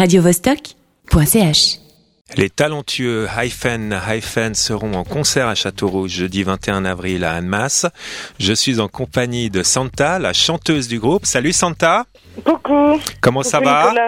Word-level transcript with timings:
radiovostok.ch. 0.00 1.78
Les 2.34 2.48
talentueux 2.48 3.28
Hyphen 3.36 4.00
Hyphen 4.08 4.54
seront 4.54 4.94
en 4.94 5.04
concert 5.04 5.46
à 5.46 5.54
Châteauroux 5.54 6.08
jeudi 6.08 6.42
21 6.42 6.86
avril 6.86 7.22
à 7.22 7.34
Annemasse. 7.34 7.84
Je 8.38 8.54
suis 8.54 8.80
en 8.80 8.88
compagnie 8.88 9.50
de 9.50 9.62
Santa, 9.62 10.18
la 10.18 10.32
chanteuse 10.32 10.88
du 10.88 10.98
groupe. 10.98 11.26
Salut 11.26 11.52
Santa. 11.52 12.06
Coucou. 12.46 12.98
Comment 13.20 13.42
ça 13.42 13.60
va. 13.60 13.92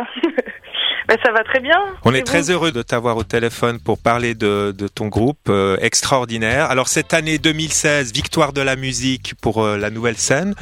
Ben, 1.08 1.18
ça 1.22 1.32
va 1.32 1.42
très 1.42 1.58
bien. 1.58 1.76
On 2.04 2.14
est 2.14 2.22
très 2.22 2.48
heureux 2.50 2.70
de 2.70 2.80
t'avoir 2.80 3.16
au 3.16 3.24
téléphone 3.24 3.80
pour 3.80 3.98
parler 3.98 4.34
de, 4.34 4.72
de 4.74 4.86
ton 4.86 5.08
groupe 5.08 5.48
euh, 5.48 5.76
extraordinaire. 5.80 6.70
Alors 6.70 6.86
cette 6.86 7.12
année 7.12 7.38
2016, 7.38 8.12
victoire 8.14 8.52
de 8.52 8.62
la 8.62 8.76
musique 8.76 9.34
pour 9.42 9.62
euh, 9.62 9.76
la 9.76 9.90
nouvelle 9.90 10.16
scène. 10.16 10.54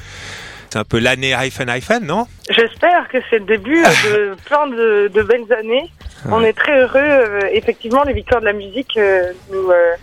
C'est 0.73 0.79
un 0.79 0.85
peu 0.85 0.99
l'année 1.01 1.35
Hyphen 1.37 1.69
Hyphen, 1.69 2.05
non? 2.07 2.27
J'espère 2.49 3.09
que 3.09 3.19
c'est 3.29 3.41
le 3.41 3.45
début 3.47 3.83
de 4.05 4.37
plein 4.45 4.67
de, 4.69 5.11
de 5.13 5.23
belles 5.23 5.53
années. 5.53 5.91
On 6.31 6.43
est 6.43 6.53
très 6.53 6.81
heureux. 6.83 6.99
euh, 6.99 7.41
effectivement, 7.53 8.03
les 8.05 8.13
victoires 8.13 8.41
de 8.41 8.47
la 8.47 8.53
musique 8.53 8.97
euh, 8.97 9.33
nous, 9.51 9.71
euh, 9.71 9.95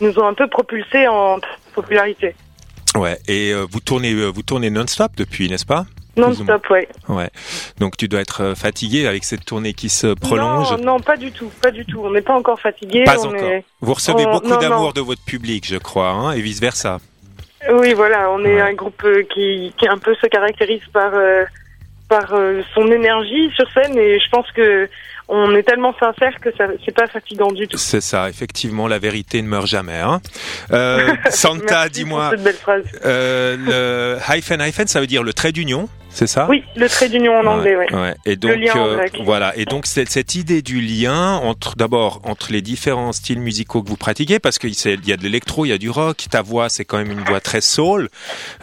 nous 0.00 0.18
ont 0.18 0.26
un 0.26 0.34
peu 0.34 0.46
propulsés 0.46 1.08
en 1.08 1.38
popularité. 1.74 2.34
Ouais. 2.96 3.18
Et 3.28 3.52
vous 3.70 3.80
tournez, 3.80 4.12
vous 4.26 4.42
tournez 4.42 4.68
non-stop 4.68 5.12
depuis, 5.16 5.48
n'est-ce 5.48 5.64
pas? 5.66 5.86
Non-stop, 6.16 6.68
ouais. 6.70 6.88
Ouais. 7.08 7.30
Donc 7.78 7.96
tu 7.96 8.08
dois 8.08 8.20
être 8.20 8.54
fatigué 8.56 9.06
avec 9.06 9.22
cette 9.24 9.44
tournée 9.44 9.72
qui 9.74 9.88
se 9.88 10.08
prolonge. 10.08 10.72
Non, 10.72 10.94
non, 10.96 11.00
pas 11.00 11.16
du 11.16 11.30
tout, 11.30 11.50
pas 11.62 11.70
du 11.70 11.86
tout. 11.86 12.00
On 12.04 12.10
n'est 12.10 12.20
pas 12.20 12.34
encore 12.34 12.60
fatigué. 12.60 13.04
Pas 13.04 13.20
on 13.24 13.28
encore. 13.28 13.48
est- 13.48 13.64
Vous 13.80 13.94
recevez 13.94 14.26
on- 14.26 14.32
beaucoup 14.32 14.56
d'amour 14.60 14.92
de 14.92 15.00
votre 15.00 15.22
public, 15.24 15.64
je 15.66 15.76
crois, 15.76 16.08
hein, 16.10 16.32
et 16.32 16.40
vice 16.40 16.60
versa. 16.60 16.98
Oui, 17.72 17.94
voilà, 17.94 18.30
on 18.30 18.44
est 18.44 18.54
Ouais. 18.56 18.60
un 18.60 18.74
groupe 18.74 19.02
euh, 19.04 19.22
qui, 19.32 19.72
qui 19.78 19.86
un 19.88 19.98
peu 19.98 20.14
se 20.14 20.26
caractérise 20.26 20.82
par 20.92 21.12
euh, 21.14 21.44
par 22.08 22.34
euh, 22.34 22.62
son 22.74 22.90
énergie 22.90 23.50
sur 23.54 23.70
scène 23.72 23.96
et 23.96 24.18
je 24.18 24.28
pense 24.30 24.50
que 24.52 24.88
on 25.28 25.54
est 25.54 25.62
tellement 25.62 25.94
sincère 26.00 26.32
que 26.40 26.50
ça 26.56 26.66
c'est 26.84 26.92
pas 26.94 27.06
fatigant 27.06 27.52
du 27.52 27.68
tout. 27.68 27.78
C'est 27.78 28.00
ça, 28.00 28.28
effectivement, 28.28 28.88
la 28.88 28.98
vérité 28.98 29.40
ne 29.42 29.46
meurt 29.46 29.68
jamais. 29.68 29.98
Hein. 30.00 30.20
Euh, 30.72 31.14
Santa, 31.30 31.88
dis-moi, 31.88 32.32
euh, 33.04 33.56
le 33.56 34.36
hyphen 34.36 34.60
hyphen, 34.60 34.88
ça 34.88 35.00
veut 35.00 35.06
dire 35.06 35.22
le 35.22 35.32
trait 35.32 35.52
d'union, 35.52 35.88
c'est 36.10 36.26
ça 36.26 36.46
Oui, 36.48 36.64
le 36.76 36.88
trait 36.88 37.08
d'union 37.08 37.38
en 37.38 37.46
anglais, 37.46 37.76
ouais. 37.76 37.94
Ouais. 37.94 38.14
Et 38.26 38.36
donc, 38.36 38.56
lien 38.56 38.76
euh, 38.76 39.06
voilà. 39.24 39.56
Et 39.56 39.64
donc, 39.64 39.86
cette, 39.86 40.10
cette 40.10 40.34
idée 40.34 40.60
du 40.60 40.80
lien 40.80 41.36
entre, 41.36 41.76
d'abord, 41.76 42.20
entre 42.24 42.52
les 42.52 42.62
différents 42.62 43.12
styles 43.12 43.40
musicaux 43.40 43.82
que 43.82 43.88
vous 43.88 43.96
pratiquez, 43.96 44.38
parce 44.38 44.58
qu'il 44.58 44.70
il 44.70 45.08
y 45.08 45.12
a 45.12 45.16
de 45.16 45.22
l'électro, 45.22 45.64
il 45.64 45.68
y 45.68 45.72
a 45.72 45.78
du 45.78 45.88
rock, 45.90 46.26
ta 46.30 46.42
voix, 46.42 46.68
c'est 46.68 46.84
quand 46.84 46.98
même 46.98 47.10
une 47.10 47.24
voix 47.24 47.40
très 47.40 47.60
soul, 47.60 48.08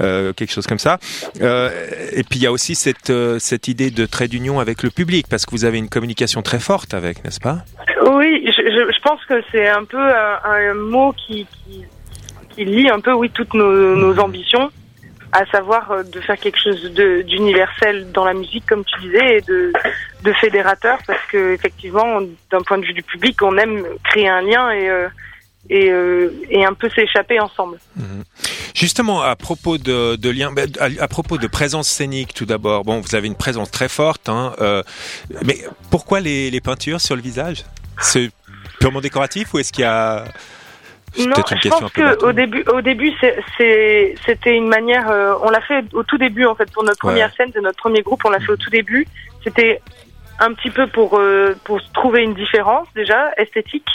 euh, 0.01 0.33
quelque 0.33 0.51
chose 0.51 0.67
comme 0.67 0.79
ça. 0.79 0.99
Euh, 1.41 1.69
et 2.11 2.23
puis, 2.23 2.39
il 2.39 2.43
y 2.43 2.47
a 2.47 2.51
aussi 2.51 2.75
cette, 2.75 3.11
cette 3.39 3.67
idée 3.67 3.91
de 3.91 4.05
trait 4.05 4.27
d'union 4.27 4.59
avec 4.59 4.83
le 4.83 4.89
public, 4.89 5.27
parce 5.29 5.45
que 5.45 5.51
vous 5.51 5.65
avez 5.65 5.77
une 5.77 5.89
communication 5.89 6.41
très 6.41 6.59
forte 6.59 6.93
avec, 6.93 7.23
n'est-ce 7.23 7.39
pas? 7.39 7.59
Oui, 8.11 8.43
je, 8.45 8.61
je, 8.61 8.91
je 8.93 9.01
pense 9.01 9.23
que 9.25 9.41
c'est 9.51 9.67
un 9.67 9.83
peu 9.83 9.99
un, 9.99 10.39
un 10.43 10.73
mot 10.73 11.13
qui, 11.13 11.45
qui 11.65 11.85
qui 12.57 12.65
lie 12.65 12.89
un 12.89 12.99
peu 12.99 13.13
oui 13.13 13.29
toutes 13.29 13.53
nos, 13.53 13.95
nos 13.95 14.19
ambitions, 14.19 14.71
à 15.31 15.45
savoir 15.47 15.91
euh, 15.91 16.03
de 16.03 16.19
faire 16.21 16.37
quelque 16.37 16.59
chose 16.59 16.91
d'universel 16.91 18.11
dans 18.11 18.25
la 18.25 18.33
musique 18.33 18.65
comme 18.65 18.83
tu 18.85 18.99
disais 19.01 19.37
et 19.37 19.41
de 19.41 20.33
fédérateur 20.41 20.99
parce 21.05 21.23
que 21.31 21.53
effectivement 21.53 22.19
d'un 22.51 22.61
point 22.61 22.77
de 22.77 22.85
vue 22.85 22.93
du 22.93 23.03
public 23.03 23.41
on 23.41 23.57
aime 23.57 23.83
créer 24.03 24.27
un 24.27 24.41
lien 24.41 24.71
et 24.71 24.89
euh, 24.89 25.07
euh, 25.71 26.31
et 26.49 26.63
un 26.63 26.73
peu 26.73 26.89
s'échapper 26.89 27.41
ensemble. 27.41 27.77
Justement, 28.73 29.21
à 29.21 29.35
propos 29.35 29.77
de, 29.77 30.15
de 30.15 30.31
ben, 30.53 30.71
à, 30.79 31.07
propos 31.09 31.37
de 31.37 31.47
présence 31.47 31.89
scénique, 31.89 32.33
tout 32.33 32.45
d'abord. 32.45 32.85
Bon, 32.85 33.01
vous 33.01 33.15
avez 33.15 33.27
une 33.27 33.35
présence 33.35 33.69
très 33.69 33.89
forte, 33.89 34.29
hein, 34.29 34.53
mais 35.43 35.57
pourquoi 35.89 36.21
les, 36.21 36.61
peintures 36.61 37.01
sur 37.01 37.17
le 37.17 37.21
visage? 37.21 37.65
C'est 37.99 38.29
purement 38.79 39.01
décoratif 39.01 39.53
ou 39.53 39.59
est-ce 39.59 39.73
qu'il 39.73 39.81
y 39.81 39.85
a 39.85 40.23
Non, 41.25 41.35
une 41.51 41.57
je 41.61 41.69
pense 41.69 41.81
peu 41.91 42.01
que 42.01 42.01
bateau. 42.09 42.27
au 42.27 42.31
début, 42.31 42.63
au 42.73 42.81
début, 42.81 43.11
c'était 43.57 44.55
une 44.55 44.67
manière. 44.67 45.09
euh, 45.09 45.33
on 45.43 45.49
l'a 45.49 45.61
fait 45.61 45.83
au 45.93 46.03
tout 46.03 46.17
début 46.17 46.45
en 46.45 46.55
fait 46.55 46.71
pour 46.71 46.83
notre 46.83 47.03
Ouais. 47.05 47.11
première 47.13 47.33
scène 47.35 47.51
de 47.51 47.59
notre 47.59 47.77
premier 47.77 48.01
groupe. 48.01 48.21
On 48.25 48.29
l'a 48.29 48.39
fait 48.39 48.51
au 48.51 48.57
tout 48.57 48.69
début. 48.69 49.07
C'était 49.43 49.81
un 50.39 50.53
petit 50.53 50.69
peu 50.69 50.87
pour 50.87 51.17
euh, 51.17 51.55
pour 51.63 51.79
trouver 51.93 52.23
une 52.23 52.33
différence 52.33 52.87
déjà 52.95 53.31
esthétique. 53.37 53.87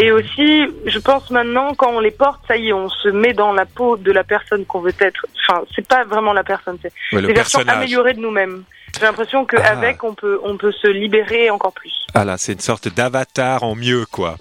Et 0.00 0.12
aussi, 0.12 0.64
je 0.86 0.98
pense 1.00 1.28
maintenant, 1.30 1.74
quand 1.74 1.90
on 1.90 1.98
les 1.98 2.12
porte, 2.12 2.40
ça 2.46 2.56
y 2.56 2.68
est, 2.68 2.72
on 2.72 2.88
se 2.88 3.08
met 3.08 3.32
dans 3.32 3.52
la 3.52 3.66
peau 3.66 3.96
de 3.96 4.12
la 4.12 4.22
personne 4.22 4.64
qu'on 4.64 4.80
veut 4.80 4.92
être. 5.00 5.26
Enfin, 5.48 5.62
c'est 5.74 5.86
pas 5.86 6.04
vraiment 6.04 6.32
la 6.32 6.44
personne, 6.44 6.78
c'est 6.80 6.92
Ouais, 7.12 7.20
des 7.22 7.32
versions 7.32 7.60
améliorées 7.66 8.14
de 8.14 8.20
nous-mêmes. 8.20 8.62
J'ai 8.96 9.04
l'impression 9.06 9.44
qu'avec, 9.44 9.96
Ah. 10.00 10.06
on 10.06 10.14
peut 10.14 10.38
on 10.44 10.56
peut 10.56 10.70
se 10.72 10.86
libérer 10.86 11.50
encore 11.50 11.72
plus. 11.72 11.92
Ah 12.14 12.24
là, 12.24 12.36
c'est 12.38 12.52
une 12.52 12.60
sorte 12.60 12.88
d'avatar 12.94 13.64
en 13.64 13.74
mieux, 13.74 14.04
quoi. 14.10 14.36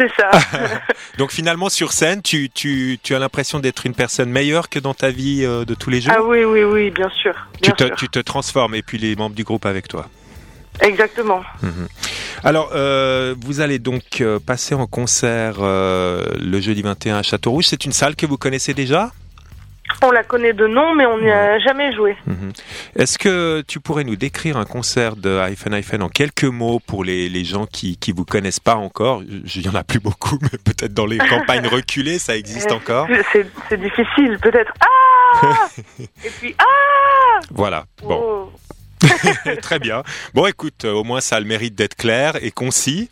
C'est 0.00 0.10
ça. 0.16 0.30
Donc 1.18 1.30
finalement, 1.30 1.68
sur 1.68 1.92
scène, 1.92 2.22
tu, 2.22 2.48
tu, 2.48 2.98
tu 3.02 3.14
as 3.14 3.18
l'impression 3.18 3.58
d'être 3.58 3.84
une 3.84 3.94
personne 3.94 4.30
meilleure 4.30 4.70
que 4.70 4.78
dans 4.78 4.94
ta 4.94 5.10
vie 5.10 5.44
euh, 5.44 5.66
de 5.66 5.74
tous 5.74 5.90
les 5.90 6.00
jours 6.00 6.14
ah 6.16 6.22
oui, 6.22 6.44
oui, 6.44 6.62
oui, 6.64 6.90
bien 6.90 7.10
sûr. 7.10 7.34
tu, 7.60 7.70
te, 7.72 7.84
sûr. 7.84 7.96
tu 7.96 8.08
te 8.08 8.18
transformes 8.18 8.74
et 8.74 8.82
puis 8.82 8.96
les 8.96 9.14
membres 9.14 9.36
du 9.36 9.44
groupe 9.44 9.66
avec 9.66 9.88
toi. 9.88 10.06
Exactement. 10.80 11.42
Alors, 12.42 12.70
euh, 12.74 13.34
vous 13.38 13.60
allez 13.60 13.78
donc 13.78 14.20
euh, 14.20 14.38
passer 14.38 14.74
en 14.74 14.86
concert 14.86 15.56
euh, 15.60 16.24
le 16.40 16.60
jeudi 16.60 16.80
21 16.80 17.18
à 17.18 17.22
Château-Rouge. 17.22 17.66
C'est 17.66 17.84
une 17.84 17.92
salle 17.92 18.16
que 18.16 18.24
vous 18.24 18.38
connaissez 18.38 18.72
déjà? 18.72 19.12
On 20.02 20.10
la 20.10 20.22
connaît 20.24 20.52
de 20.52 20.66
nom, 20.66 20.94
mais 20.94 21.06
on 21.06 21.18
n'y 21.18 21.30
a 21.30 21.58
jamais 21.58 21.92
joué. 21.94 22.16
Mhm. 22.26 22.52
Est-ce 22.96 23.18
que 23.18 23.62
tu 23.66 23.80
pourrais 23.80 24.04
nous 24.04 24.16
décrire 24.16 24.56
un 24.56 24.64
concert 24.64 25.16
de 25.16 25.38
Hyphen 25.50 25.74
Hyphen 25.74 26.02
en 26.02 26.08
quelques 26.08 26.44
mots 26.44 26.80
pour 26.86 27.04
les, 27.04 27.28
les 27.28 27.44
gens 27.44 27.66
qui 27.66 27.96
qui 27.98 28.12
vous 28.12 28.24
connaissent 28.24 28.60
pas 28.60 28.76
encore? 28.76 29.22
Il 29.22 29.62
y 29.62 29.68
en 29.68 29.74
a 29.74 29.84
plus 29.84 30.00
beaucoup, 30.00 30.38
mais 30.42 30.58
peut-être 30.64 30.94
dans 30.94 31.06
les 31.06 31.18
campagnes 31.30 31.66
reculées, 31.66 32.18
ça 32.18 32.36
existe 32.36 32.72
encore. 32.72 33.06
C'est 33.32 33.46
c'est 33.68 33.80
difficile, 33.80 34.38
peut-être. 34.40 34.72
Ah 34.80 35.68
Et 36.24 36.30
puis 36.40 36.54
ah 36.58 37.40
Voilà. 37.50 37.84
Bon, 38.02 38.20
Oh. 38.22 38.39
très 39.62 39.78
bien. 39.78 40.02
Bon, 40.34 40.46
écoute, 40.46 40.84
euh, 40.84 40.92
au 40.92 41.04
moins 41.04 41.20
ça 41.20 41.36
a 41.36 41.40
le 41.40 41.46
mérite 41.46 41.74
d'être 41.74 41.96
clair 41.96 42.36
et 42.42 42.50
concis. 42.50 43.10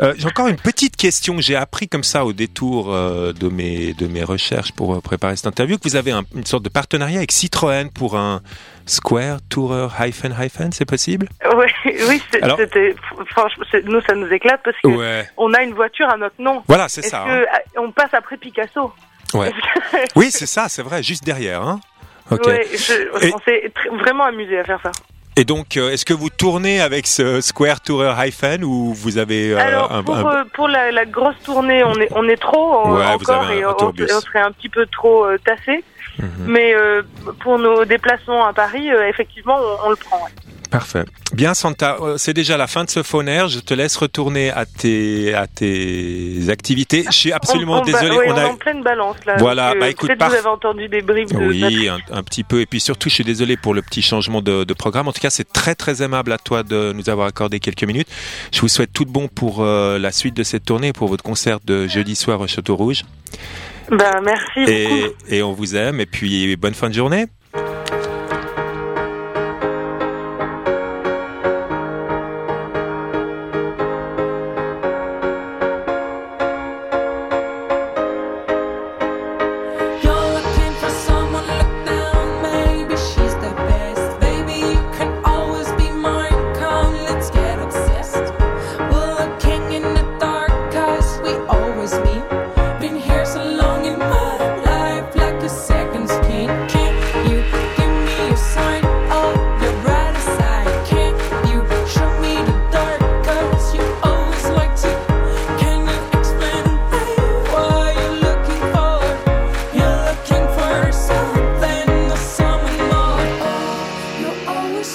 Euh, 0.00 0.14
J'ai 0.16 0.26
encore 0.26 0.48
une 0.48 0.56
petite 0.56 0.96
question. 0.96 1.40
J'ai 1.40 1.56
appris 1.56 1.88
comme 1.88 2.04
ça 2.04 2.24
au 2.24 2.32
détour 2.32 2.92
euh, 2.92 3.32
de 3.32 3.48
mes 3.48 3.92
de 3.94 4.06
mes 4.06 4.24
recherches 4.24 4.72
pour 4.72 5.00
préparer 5.02 5.36
cette 5.36 5.46
interview 5.46 5.76
que 5.78 5.88
vous 5.88 5.96
avez 5.96 6.12
un- 6.12 6.24
une 6.34 6.46
sorte 6.46 6.62
de 6.64 6.68
partenariat 6.68 7.18
avec 7.18 7.32
Citroën 7.32 7.90
pour 7.92 8.16
un 8.16 8.40
Square 8.86 9.38
Tourer 9.50 9.88
Hyphen 10.00 10.34
Hyphen. 10.38 10.72
C'est 10.72 10.84
possible? 10.86 11.28
Oui, 12.08 12.22
c'était. 12.32 12.94
Franchement, 13.30 13.64
nous, 13.84 14.00
ça 14.02 14.14
nous 14.14 14.28
éclate 14.32 14.60
parce 14.64 14.76
que 14.82 14.88
Ouais. 14.88 15.28
on 15.36 15.52
a 15.54 15.62
une 15.62 15.74
voiture 15.74 16.08
à 16.08 16.16
notre 16.16 16.40
nom. 16.40 16.62
Voilà, 16.68 16.88
c'est 16.88 17.02
ça. 17.02 17.24
que 17.26 17.30
hein. 17.30 17.44
ah, 17.52 17.58
on 17.80 17.92
passe 17.92 18.12
après 18.14 18.36
Picasso? 18.36 18.92
Ouais. 19.34 19.52
Oui, 20.16 20.30
c'est 20.30 20.46
ça, 20.46 20.68
c'est 20.68 20.82
vrai, 20.82 21.02
juste 21.02 21.24
derrière. 21.24 21.62
Hein. 21.62 21.80
Ouais, 22.30 22.66
je- 22.72 23.32
on 23.34 23.38
s'est 23.40 23.72
vraiment 23.98 24.24
amusé 24.24 24.58
à 24.58 24.64
faire 24.64 24.80
ça. 24.82 24.90
Et 25.38 25.44
donc, 25.44 25.76
euh, 25.76 25.90
est-ce 25.92 26.04
que 26.04 26.14
vous 26.14 26.30
tournez 26.30 26.80
avec 26.80 27.06
ce 27.06 27.40
Square 27.40 27.80
Tourer 27.80 28.12
Hyphen 28.26 28.64
ou 28.64 28.92
vous 28.92 29.18
avez 29.18 29.52
euh, 29.52 29.58
Alors 29.58 29.92
un, 29.92 30.02
pour, 30.02 30.16
un- 30.16 30.34
euh, 30.40 30.44
pour 30.52 30.66
la, 30.66 30.90
la 30.90 31.04
grosse 31.04 31.36
tournée, 31.44 31.84
on 31.84 31.94
est 32.00 32.08
on 32.10 32.28
est 32.28 32.36
trop 32.36 32.88
euh, 32.88 32.96
Ouais, 32.98 33.16
vous 33.16 33.30
encore 33.30 33.44
avez 33.44 33.58
un- 33.58 33.60
et 33.60 33.64
on, 33.66 33.76
on 34.16 34.20
serait 34.20 34.40
un 34.40 34.50
petit 34.50 34.68
peu 34.68 34.84
trop 34.86 35.26
euh, 35.26 35.38
tassé. 35.44 35.84
Mhm. 36.18 36.28
Mais 36.48 36.74
euh, 36.74 37.02
pour 37.38 37.56
nos 37.60 37.84
déplacements 37.84 38.44
à 38.46 38.52
Paris, 38.52 38.90
euh, 38.90 39.06
effectivement, 39.08 39.56
on, 39.60 39.86
on 39.86 39.90
le 39.90 39.96
prend. 39.96 40.16
ouais. 40.16 40.47
Parfait. 40.70 41.04
Bien, 41.32 41.54
Santa, 41.54 41.96
euh, 42.02 42.18
c'est 42.18 42.34
déjà 42.34 42.58
la 42.58 42.66
fin 42.66 42.84
de 42.84 42.90
ce 42.90 43.02
phonaire. 43.02 43.48
Je 43.48 43.58
te 43.60 43.72
laisse 43.72 43.96
retourner 43.96 44.50
à 44.50 44.66
tes 44.66 45.32
à 45.34 45.46
tes 45.46 46.50
activités. 46.50 47.04
Je 47.10 47.16
suis 47.16 47.32
absolument 47.32 47.78
on, 47.78 47.80
on, 47.80 47.84
désolé. 47.84 48.08
bah, 48.10 48.16
ouais, 48.16 48.30
on 48.30 48.36
a 48.36 48.42
est 48.42 48.44
en 48.44 48.56
pleine 48.56 48.82
balance 48.82 49.16
là. 49.26 49.36
Voilà, 49.38 49.70
euh, 49.70 49.80
bah, 49.80 49.88
écoute, 49.88 50.08
peut-être 50.08 50.18
parf- 50.20 50.28
vous 50.30 50.36
avez 50.36 50.46
entendu 50.48 50.88
des 50.88 51.00
briefs 51.00 51.30
de 51.32 51.36
Oui, 51.38 51.88
un, 51.88 51.98
un 52.12 52.22
petit 52.22 52.44
peu. 52.44 52.60
Et 52.60 52.66
puis 52.66 52.80
surtout, 52.80 53.08
je 53.08 53.14
suis 53.14 53.24
désolé 53.24 53.56
pour 53.56 53.72
le 53.72 53.80
petit 53.80 54.02
changement 54.02 54.42
de, 54.42 54.64
de 54.64 54.74
programme. 54.74 55.08
En 55.08 55.12
tout 55.12 55.20
cas, 55.22 55.30
c'est 55.30 55.50
très 55.50 55.74
très 55.74 56.02
aimable 56.02 56.32
à 56.32 56.38
toi 56.38 56.62
de 56.62 56.92
nous 56.94 57.08
avoir 57.08 57.26
accordé 57.28 57.60
quelques 57.60 57.84
minutes. 57.84 58.08
Je 58.52 58.60
vous 58.60 58.68
souhaite 58.68 58.92
tout 58.92 59.06
de 59.06 59.10
bon 59.10 59.28
pour 59.28 59.62
euh, 59.62 59.98
la 59.98 60.12
suite 60.12 60.34
de 60.36 60.42
cette 60.42 60.66
tournée, 60.66 60.92
pour 60.92 61.08
votre 61.08 61.24
concert 61.24 61.60
de 61.64 61.86
jeudi 61.86 62.14
soir 62.14 62.40
au 62.40 62.46
Château 62.46 62.76
Rouge. 62.76 63.04
Ben, 63.90 64.20
merci 64.22 64.60
beaucoup. 64.90 65.14
Et 65.30 65.42
on 65.42 65.52
vous 65.54 65.74
aime. 65.76 65.98
Et 66.00 66.06
puis 66.06 66.56
bonne 66.56 66.74
fin 66.74 66.90
de 66.90 66.94
journée. 66.94 67.24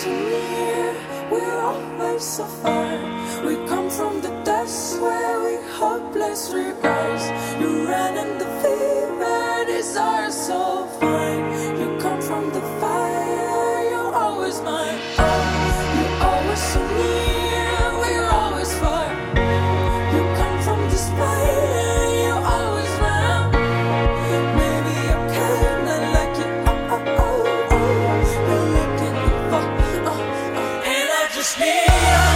so 0.03 0.09
near, 0.09 0.95
we're 1.31 1.59
always 1.61 2.23
so 2.23 2.43
far. 2.61 2.97
We 3.45 3.55
come 3.67 3.89
from 3.89 4.21
the 4.21 4.31
dust 4.43 4.99
where 5.01 5.35
we 5.45 5.55
hopeless 5.71 6.51
rebels. 6.53 7.23
You 7.61 7.87
ran 7.87 8.17
in 8.17 8.37
the 8.37 8.49
fever, 8.61 9.65
desire 9.65 10.31
so 10.31 10.87
fine. 10.99 11.43
You 11.79 11.97
come 12.01 12.21
from 12.21 12.51
the 12.51 12.61
fire, 12.81 13.89
you're 13.91 14.13
always 14.13 14.61
mine. 14.61 15.22
Krishna. 31.43 32.32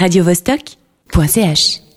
radiovostok.ch 0.00 1.87